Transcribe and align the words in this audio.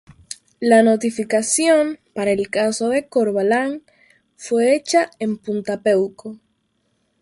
La 0.59 0.81
notificación, 0.81 1.99
para 2.15 2.31
el 2.31 2.49
caso 2.49 2.89
de 2.89 3.07
Corbalán, 3.07 3.83
fue 4.35 4.73
hecha 4.75 5.11
en 5.19 5.37
Punta 5.37 5.83
Peuco. 5.83 6.39